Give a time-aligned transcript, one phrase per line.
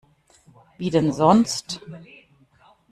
[0.79, 1.79] Wie denn sonst?